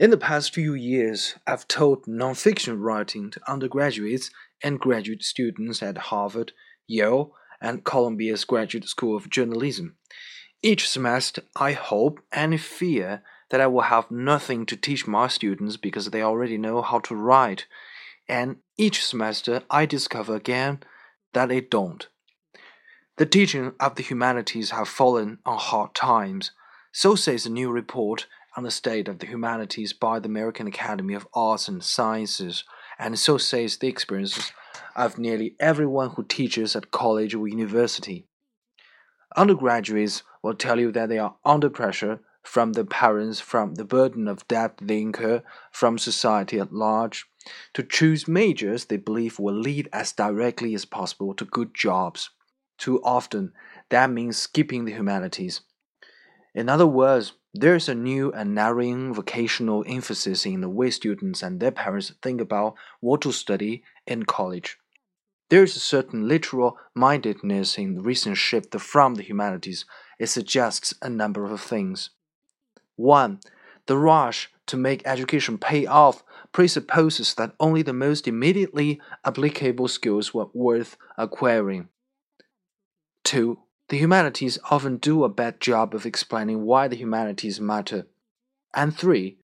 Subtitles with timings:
[0.00, 4.30] In the past few years, I've taught nonfiction writing to undergraduates
[4.62, 6.52] and graduate students at Harvard,
[6.86, 9.96] Yale, and Columbia's Graduate School of Journalism.
[10.62, 15.76] Each semester, I hope and fear that I will have nothing to teach my students
[15.76, 17.66] because they already know how to write,
[18.26, 20.78] and each semester I discover again
[21.34, 22.08] that they don't.
[23.18, 26.52] The teaching of the humanities have fallen on hard times,
[26.90, 28.26] so says a new report
[28.60, 32.62] on the state of the humanities by the American Academy of Arts and Sciences,
[32.98, 34.52] and so says the experiences
[34.94, 38.26] of nearly everyone who teaches at college or university.
[39.34, 44.28] Undergraduates will tell you that they are under pressure from their parents, from the burden
[44.28, 45.42] of debt they incur,
[45.72, 47.24] from society at large,
[47.72, 52.28] to choose majors they believe will lead as directly as possible to good jobs.
[52.76, 53.54] Too often,
[53.88, 55.62] that means skipping the humanities.
[56.54, 61.42] In other words, there is a new and narrowing vocational emphasis in the way students
[61.42, 64.78] and their parents think about what to study in college.
[65.48, 69.84] There is a certain literal mindedness in the recent shift from the humanities.
[70.18, 72.10] It suggests a number of things.
[72.94, 73.40] 1.
[73.86, 80.32] The rush to make education pay off presupposes that only the most immediately applicable skills
[80.32, 81.88] were worth acquiring.
[83.24, 83.58] 2.
[83.90, 88.06] The humanities often do a bad job of explaining why the humanities matter.
[88.72, 89.38] And three,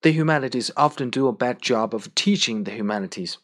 [0.00, 3.36] the humanities often do a bad job of teaching the humanities.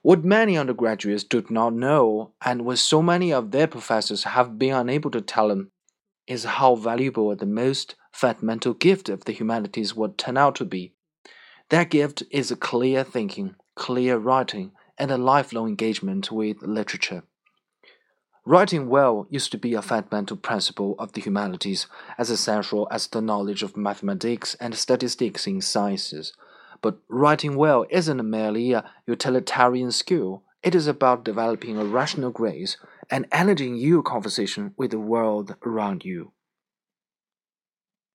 [0.00, 4.72] What many undergraduates do not know, and what so many of their professors have been
[4.72, 5.70] unable to tell them,
[6.26, 10.94] is how valuable the most fundamental gift of the humanities would turn out to be.
[11.68, 17.24] That gift is clear thinking, clear writing, and a lifelong engagement with literature.
[18.48, 23.20] Writing well used to be a fundamental principle of the humanities, as essential as the
[23.20, 26.32] knowledge of mathematics and statistics in sciences.
[26.80, 32.78] But writing well isn't merely a utilitarian skill, it is about developing a rational grace
[33.10, 36.32] and energizing your conversation with the world around you.